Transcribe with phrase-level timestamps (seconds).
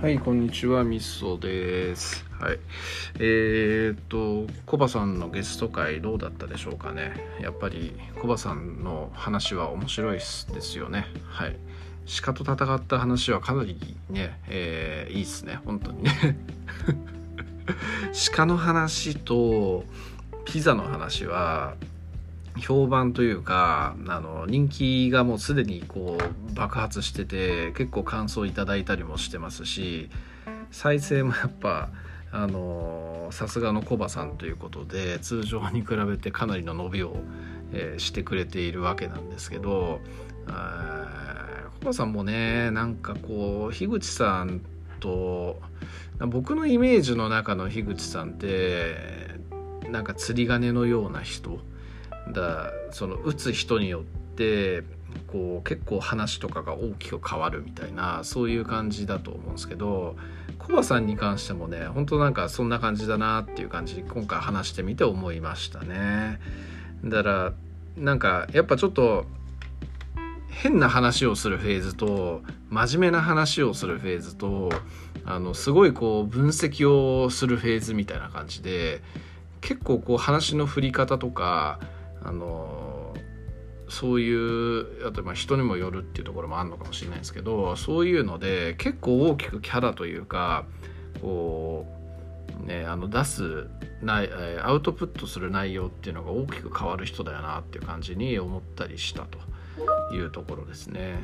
[0.00, 2.24] はい、こんにちは、みっそです。
[2.38, 2.60] はい。
[3.18, 7.14] えー、っと、コバさんのゲスト会どうだったでしょうかね。
[7.40, 11.06] やっぱり、コバさんの話は面白いですよね。
[11.26, 11.56] はい。
[12.22, 16.38] 鹿と戦った話はかなりね、えー、いいっすね、本当にね。
[18.36, 19.84] 鹿の話と
[20.44, 21.74] ピザの話は、
[22.58, 30.10] 評判というかあの人気がもうすでにこう爆発してて結構感想いただいたりもしてますし
[30.70, 31.90] 再生もやっぱ
[32.30, 37.16] あのさすがのコバさんということで通常に比べてかなりの伸びを、
[37.72, 40.00] えーしてくれているわけなんですけど
[40.46, 44.60] コバさんもねなんかこう樋口さん
[45.00, 45.60] と
[46.18, 48.96] 僕のイメージの中の樋口さんって
[49.90, 51.58] なんか釣り鐘のような人
[52.32, 54.02] だその打つ人によっ
[54.36, 54.82] て
[55.26, 60.16] こう結構話とかが大きく変わるみたいなそういう感じだと思うんですけど
[60.58, 66.40] コバさんに関してもね本当なんかそんな感じだなっていう感じ今回話してみて思いましたね。
[67.04, 67.52] だから
[67.96, 69.24] なんかやっぱちょっと
[70.50, 74.70] 変な話をするフェーズと真面目な話をするフェーズと
[75.24, 79.02] あのすごいこう分析をするフェーズみたいな感じで
[79.60, 81.80] 結構こう話の振り方とか
[82.22, 83.14] あの
[83.88, 90.66] そういうあとまあ人にもよるっていうところもあるのかもしれないですけどそういうので結構大きくキャラというか
[91.22, 91.86] こ
[92.62, 93.68] うねあの出す
[94.02, 99.38] ないアウトプットする内容っていうのが大きく変わる人だよなっていう感じに思ったりしたと。
[100.12, 101.20] いうところですね。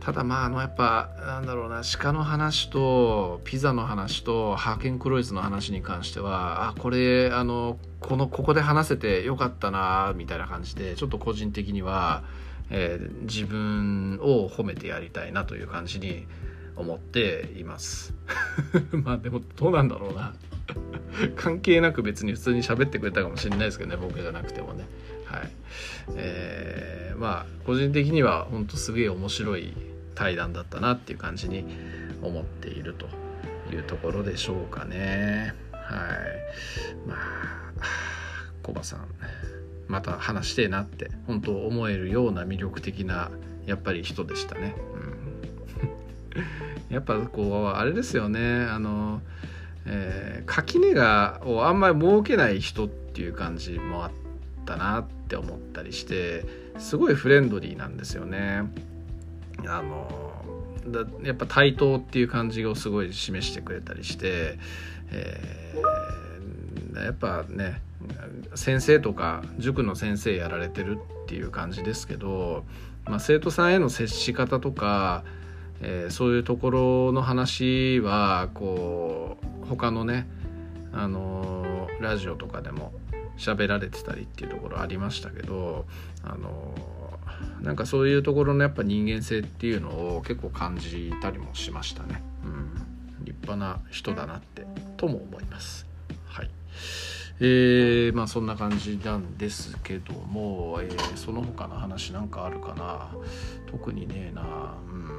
[0.00, 12.24] ただまああのやっぱなんだろうな鹿の話とピザの話とハーケンクロイズの話に関してはあこれあのこのここで話せてよかったなみたいな感じでちょっと個人的には、
[12.70, 16.26] えー自分を褒めてやりたいなという感じに
[16.76, 18.14] 思っています。
[18.92, 20.34] まあでもどうなんだろうな。
[21.36, 24.86] 関係なく別に普通に喋ってくれたかもしれないですけどね僕じゃなくてもね。
[25.24, 25.50] はい。
[26.16, 29.72] えーまあ個人的には本当すげえ面白い
[30.14, 31.64] 対談だったなっていう感じに
[32.22, 33.06] 思っていると
[33.74, 35.54] いうところでしょうかね。
[35.72, 37.08] はい。
[37.08, 37.16] まあ
[38.62, 39.06] コバさん
[39.88, 43.30] また話してえなって本当思えるような魅力的な
[43.66, 44.74] やっぱり人でしたね、
[46.90, 48.64] うん、 やっぱこうあれですよね。
[48.64, 49.22] あの、
[49.84, 54.10] えー垣根がをあんまり設けない人っていう感じもあっ
[54.64, 56.44] たなってって思ったりして
[56.78, 58.62] すごいフレンドリーなんですよね。
[59.66, 60.32] あの
[60.86, 64.58] だやっぱ対等っていう感じをすごい示してくれたりして、
[65.10, 66.16] えー
[66.96, 67.82] やっぱね
[68.54, 72.64] 先生とか塾の先生やられてるっていう感じですけど、
[73.04, 75.22] まあ、生徒さんへの接し方とか、
[75.82, 80.26] えーそういうところの話はこう他のね
[80.92, 82.92] あのラジオとかでも
[83.36, 85.86] 喋られてたりっていうところありましたけど
[86.24, 86.74] あの
[87.60, 92.22] なんかそういうところのやっぱ人間性っていうのを結構感じたりもしましたね。
[92.44, 95.86] うん、立派な人だなってとも思います。
[96.26, 96.50] はい。
[97.38, 103.10] えー、まあそんな感じなんですけども、えーその他の話なんかあるかな？
[103.70, 104.42] 特にねえな
[104.90, 105.15] うん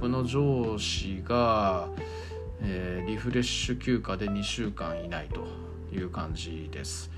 [0.00, 1.90] 僕の上司が、
[2.62, 5.46] えーリフレッシュ休暇で2週間いないと
[5.94, 7.10] いう感じです、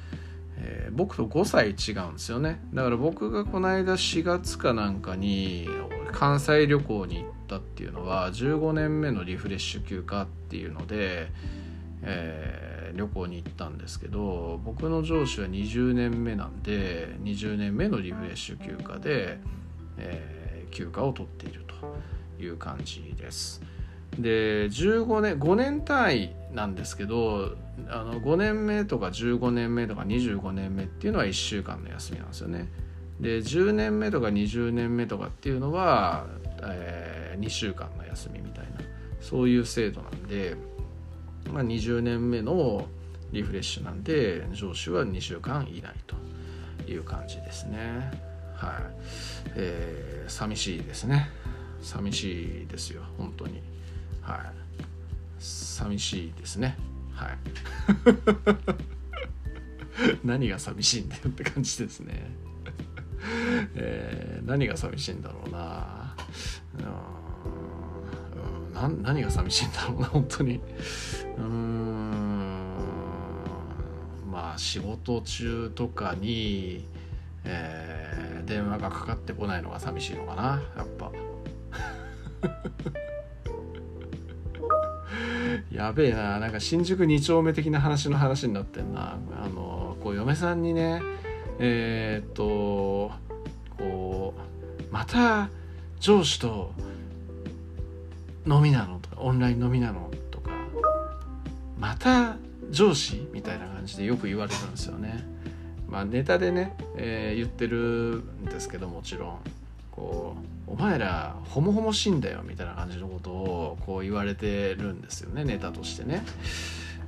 [0.56, 2.60] えー僕と5歳違うんですよね。
[2.74, 5.68] だから僕がこの間4月かなんかに
[6.10, 11.30] 関西旅行に行ったっていうのは15年目のリフレッシュ休暇っていうので、
[12.02, 19.38] えー旅行に行ったんですけど僕の上司は20年目なんで20年目のリフレッシュ休暇で、
[19.98, 21.74] えー休暇を取っていると。
[22.44, 23.60] いう感じです。
[24.18, 27.56] で15年5年単位なんですけど
[27.88, 32.68] あの5年目とか15年目とか25年目っていうのは1週間の休みなんですよね。
[33.20, 36.26] で10年目とか20年目とかっていうのは、
[36.62, 38.80] え2週間の休みみたいな
[39.20, 40.56] そういう制度なんで、
[41.52, 42.86] まあ、20年目の
[43.30, 46.16] リフレッシュなんで上司は2週間いないと
[46.90, 48.10] いう感じですね。
[48.56, 51.28] はい、えー寂しいですね。
[51.82, 53.62] 寂しいですよ本当に。
[54.22, 54.40] はい。
[55.38, 56.76] 寂しいですね。
[57.12, 57.38] はい。
[60.24, 62.34] 何が寂しいんだよって感じですね。
[63.74, 66.16] えー何が寂しいんだろうな。
[66.78, 70.56] うんな何が寂しいんだろうな本当に。
[70.56, 72.62] うーん
[74.30, 76.86] まあ仕事中とかに、
[77.44, 81.12] えー、電話がかかってこないのが寂しいのかなやっぱ
[85.70, 89.18] やべえななんか新宿2丁目的な話の話になってんな。
[89.42, 91.02] あのこう嫁さんにね
[91.58, 93.10] えー、っと
[93.76, 94.40] こう
[94.92, 95.50] また
[96.00, 96.72] 上司と
[98.46, 98.98] 飲みなの？
[98.98, 100.10] とかオンライン飲みなの？
[100.30, 100.50] とか
[101.78, 102.36] また
[102.70, 103.28] 上司？
[103.32, 105.24] みたいな感じでよく言われるんですよね。
[105.88, 109.38] まあ、ネタでね、えー、言ってるんですけどもちろん。
[109.92, 110.34] こ
[110.66, 116.24] う「お前らホモホモしいんだよ」みたいな感じのことをこう言われてるんですよねネタとしてね。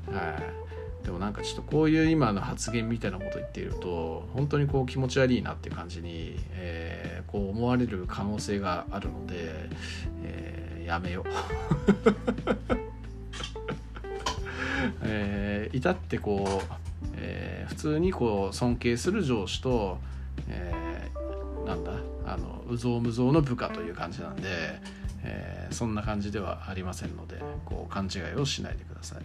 [0.06, 0.38] は
[1.02, 9.34] い、でもなんかちょっとこういう今の発言みたいなこと言っていると本当にこう気持ち悪いなっていう感じに、えー、こう思われる可能性があるので、
[10.22, 11.28] えー、やめよう。
[15.02, 16.66] えー、至ってこう、
[17.16, 19.98] えー、普通にこう尊敬する上司と、
[22.74, 24.42] あのうぞうむぞうの部下という感じなんで、
[25.22, 29.22] えー、そんな感じではありませんのでこう勘違いをしないでください、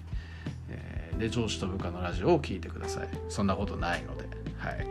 [0.69, 3.07] えー、で上司と部下のラジオを聞いてください。
[3.27, 4.29] そんなことないので。
[4.57, 4.87] はい、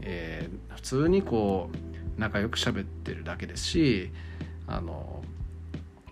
[0.00, 4.10] えー、普通にこう仲良く喋ってるだけですし
[4.66, 5.22] あの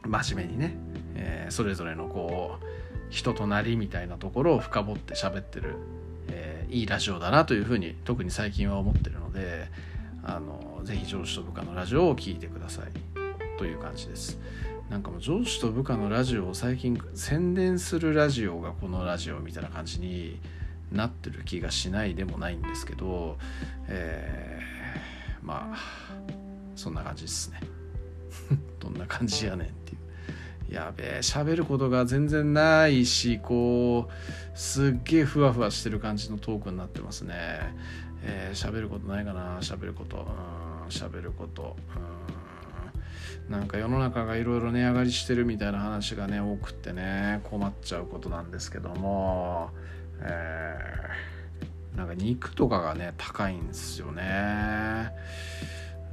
[0.06, 0.76] 真面目にね、
[1.16, 2.64] え、それぞれのこう
[3.10, 5.74] 人となりみたいなところを深掘って喋ってる、
[6.28, 9.68] え、いいラジオだなというふうに特に最近は思ってるので
[10.28, 13.19] あのぜひ上司と部下のラジオを聴いてください。
[13.58, 14.38] という感じです。
[14.90, 20.38] なんかもう上司と部下のラジオを最近宣伝するラジオがこのラジオみたいな感じに
[20.92, 23.36] なってる気がしないでもないんですけど、
[23.88, 25.78] えー、まあ
[26.76, 27.60] そんな感じですね。
[28.78, 29.94] どんな感じやねんってい
[30.70, 30.75] う。
[30.75, 37.75] やべえ喋ることが全然ないしこうすっげえふわふわしてる感じのトークになってますね。
[38.28, 39.58] えー、喋ることないかな。
[39.60, 40.19] 喋ること。
[40.19, 40.88] うん。
[40.88, 41.76] 喋ること。
[43.48, 49.70] なんか世の中がいろいろ値上がりしてるみたいな話がね多くってね困っちゃうことなんですけども。
[50.20, 55.10] えー、なんか肉とかがね高いんですよね。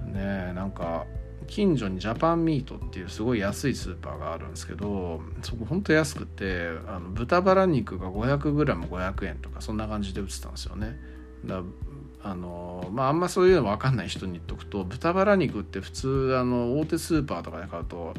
[0.06, 1.06] ねなんか
[1.48, 10.98] 近所にジャパンミートっていうすごい安いスーパーがあるんですけどそこほんと安くてあの豚バラ肉が 500g500 円とかそんな感じで売ってたんですよね。
[11.46, 11.62] だ
[12.26, 18.16] あのまああんまそういうの分かんない人に言っとくと豚バラ肉って普通あの大手スーパーとかで買うと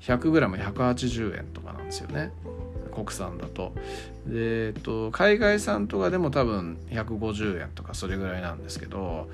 [0.00, 2.32] 100g180 円とかなんですよね。
[2.94, 3.72] 国産だと。
[4.26, 9.28] で、えっと、海外産とかでも多分150円とかそれぐらいなんですけど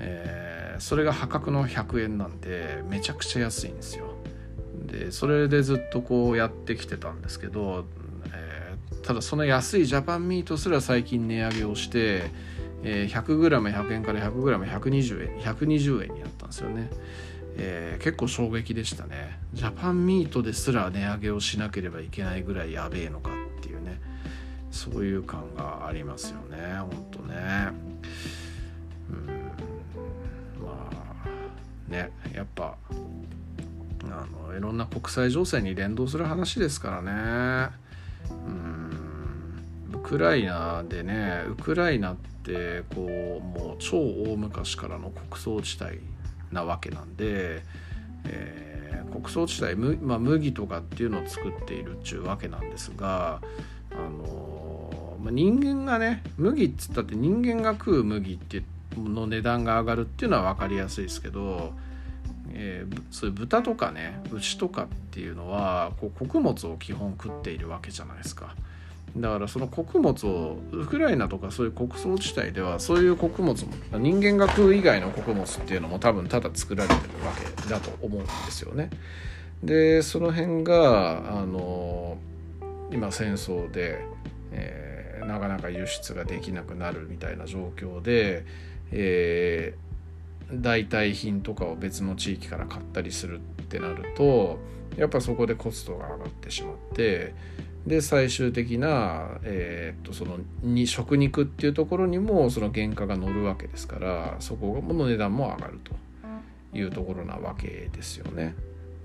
[0.00, 4.14] えー、それが破格の100円なんでめちゃくちゃ安いんですよ。
[4.86, 7.84] でそれでずっとこうやってきてたんですけど、
[8.32, 12.30] えー、ただその安いジャパンミートすら最近値上げをして、
[12.82, 16.90] えー、100g100 円から 100g120 円120円になったんですよね、
[17.56, 19.38] えー、結構衝撃でしたね。
[19.52, 24.00] ジャパンミートですら値上げをしなければいけないぐらいやべえのかっていうね。
[24.70, 27.34] そういう感がありますよねほんとね。
[29.10, 29.26] うん。
[30.62, 32.76] まあねやっぱ
[34.04, 37.70] あのいろんな国際情勢に連動する話ですからね。
[38.30, 38.67] うん。
[40.08, 46.00] クライナでねウクライナってこうもう超大昔からの穀倉地帯
[46.50, 47.62] なわけなんで、
[48.24, 53.42] えー、穀倉地帯、まあ、麦とかっていうのを作っているっちゅうわけなんですが
[53.92, 58.62] あの、まあ、人間がね麦っつったって人間が食う麦って
[58.96, 61.74] の値段が上がるっていうのは分かりやすいですけど、
[62.54, 68.56] えー、そういう豚とかね牛とかっていうのはこう穀物を基本食っているわけじゃないですか。
[69.16, 78.90] だからその穀物をウクライナとかそういう穀倉地帯ではそういう穀物も人間が食う以外の穀物っていうのも多分ただ作られてるわけだと思うんですよね。
[79.62, 82.18] でその辺があの
[82.92, 84.04] 今戦争で、
[84.52, 88.44] えー、なかなか輸出ができなくなるみたいな状況で
[88.92, 94.58] えー、代替品とかを別の地域から買ったりするってなると
[94.96, 97.34] やっぱそこでコストが上がってしまって
[97.86, 105.94] で最終的な、えー、っとそのに食肉っていうところにもその原価が乗るわけですからそこの値段も上がると
[106.76, 108.54] いうところなわけですよね。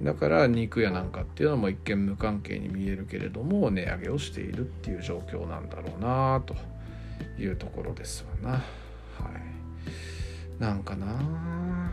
[0.02, 6.56] だから肉やなんかっていうのも一見無関係に見えるけれども値上げをしているっていう状況なんだろうなと
[7.42, 8.58] いうところですわな。
[8.58, 8.64] はい
[10.60, 11.92] なんかな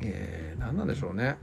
[0.00, 1.36] えー、何なんでしょうね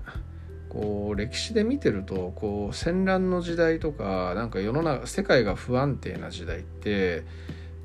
[0.69, 7.23] こう歴史で見てるとこう戦乱の時代とかなんか世の中世界が不安定な時代って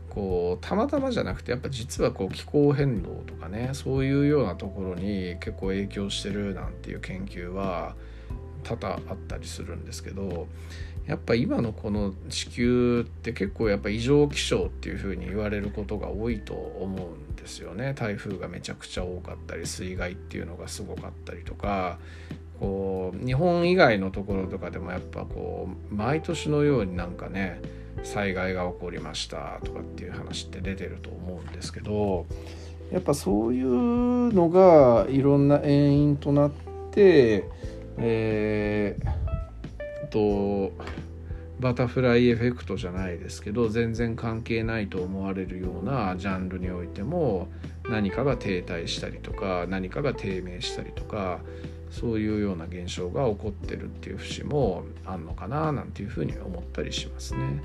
[0.08, 7.94] こうたまたまじゃなくてやっぱ実はこう気候変動とかねそういうようなところに結構影響してるなんていう研究は
[8.64, 10.48] 多々あったりするんですけど
[11.06, 17.94] やっぱ今のこの地球って結構やっぱ異常気象っていうふうに言われることが多いと思うんですよね。
[17.94, 21.98] 台風がめちゃくちゃ多かったり水害っていうのがすごかったりとか
[22.60, 27.60] こう日本以外のところとかでもやっぱこう毎年のようになんかね
[28.02, 32.26] 災害が起こりましたとかっていう話って出てると思うんですけど
[32.92, 36.50] やっぱそういうのがいろんな遠因となっ
[36.92, 37.44] て
[38.02, 40.72] えー、と
[41.60, 47.48] バタフライエフェクトじゃないですけど全然関係ないと思われるようなジャンルにおいても
[47.88, 51.40] 何かが停滞したりとか何かが低迷したりとか
[51.90, 57.62] そういうような現象が起こってるっていう節もあんのかななんていうふうに思ったりしますね。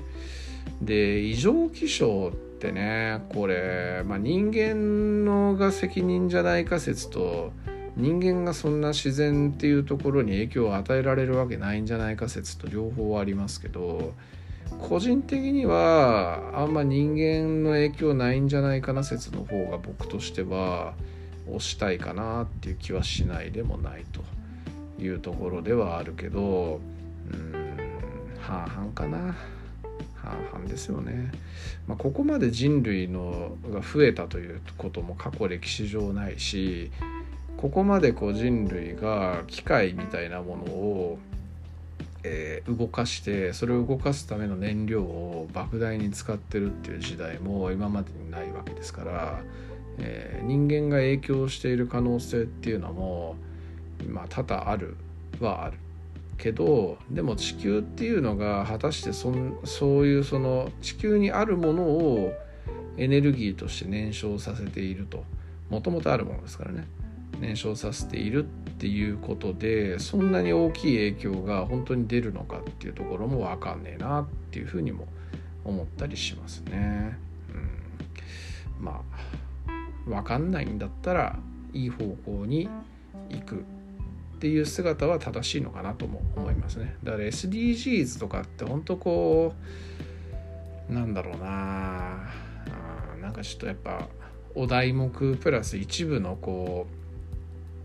[0.82, 7.52] で異常気象ってねこれ、まあ、人間のが責任じゃないか説と
[7.96, 14.12] 人間がそんな自然っていうところに影響を与えられるわけないんじゃないか説と両方ありますけど
[14.80, 20.94] 個人的にはあんま人間の影響ないんじゃないかな説の方が僕としては
[21.46, 24.22] 押したいかなっていう気はしないでもないと
[25.02, 26.80] いうところではあるけど
[27.32, 27.78] うん
[28.40, 29.34] 半々かな。
[30.26, 31.30] 半々ですよね、
[31.86, 36.90] まあ、ここまで人類のが増えたということも過去歴史上ないし
[37.56, 41.18] ここまでこう人類が機械みたいなものを、
[42.22, 49.40] え、動かしてそれを動かすための燃料を莫大に使ってるっていう時代も今までにないわけですから、
[49.98, 53.36] えー、人間が影響している可能性っていうのも、
[54.08, 54.96] ま、多々ある
[55.40, 55.78] はある。
[56.38, 59.32] けどでも地球っていうのが果たしてそ
[59.64, 62.32] そういうその地球にあるものを
[62.98, 65.24] エネルギーとして燃焼させていると
[65.70, 66.86] もともとあるものですからね
[67.40, 68.46] 燃焼させているっ
[68.78, 75.06] ていうことでそんなに大きい影響が本当に出るのかっていうところも分かんねえなっていうふうにも
[75.64, 77.18] 思ったりしますね。
[78.78, 79.35] うん、まあ
[80.06, 81.38] 分かんないんだったら
[81.72, 82.68] いい方向に
[83.30, 86.96] 行くっていう姿は正しいのかなとも思いますね。
[87.02, 89.54] だから SDGs とかって本当こ
[90.90, 91.46] うなんだろうな。
[91.48, 94.08] あなんかちょっとやっぱ
[94.54, 96.86] お題目プラス一部のこ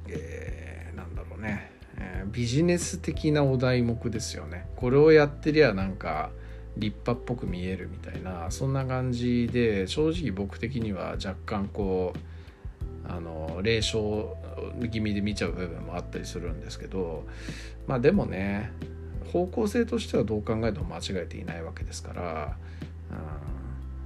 [0.08, 4.68] うえー、なんだろうね、えー、ビジネス的なお題目ですよね。
[4.76, 6.32] これをやってりゃなんか
[6.78, 14.26] 立派っぽく見えるみたいなそんな感じで正直僕的には若干こうあの霊障
[14.92, 17.26] 気味で見ちゃう部分もあったりするんですけど
[17.88, 18.72] まあでもね
[19.34, 22.58] 方向性としてはどう考えても間違えていないわけですから、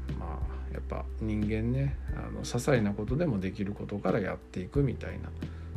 [0.10, 5.30] うん、まあやっぱ人間ねあの些細なことでもできることからやっていくみたいな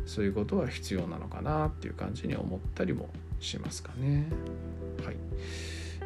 [0.06, 3.08] そういうことは必要なのかなっていう感じに思ったりも
[3.40, 4.26] しますかね。
[5.04, 5.16] はい、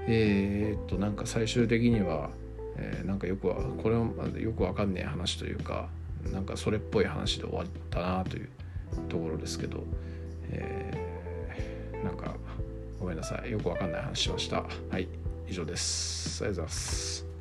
[0.07, 2.31] えー、っとなんか最終的には、
[2.77, 4.07] えー、なんかよくはこれは
[4.39, 5.89] よくわかんねえ話というか
[6.33, 8.49] なんかそれっぽい話で終わったなという
[9.09, 9.85] ところですけど、
[10.51, 12.35] えー、なんか
[13.01, 14.65] ごめんなさいよくわかんない話しました。
[14.91, 15.09] はい
[15.49, 16.45] 以上です。
[16.45, 17.32] ありがとうございます。